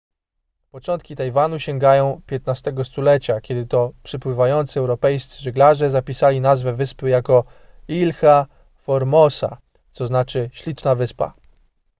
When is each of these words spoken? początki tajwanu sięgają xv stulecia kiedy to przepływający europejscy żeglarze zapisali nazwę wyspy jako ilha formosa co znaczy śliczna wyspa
początki 0.71 1.15
tajwanu 1.15 1.59
sięgają 1.59 2.21
xv 2.31 2.83
stulecia 2.85 3.41
kiedy 3.41 3.65
to 3.67 3.91
przepływający 4.03 4.79
europejscy 4.79 5.41
żeglarze 5.41 5.89
zapisali 5.89 6.41
nazwę 6.41 6.73
wyspy 6.73 7.09
jako 7.09 7.43
ilha 7.87 8.45
formosa 8.77 9.57
co 9.91 10.07
znaczy 10.07 10.49
śliczna 10.53 10.95
wyspa 10.95 11.33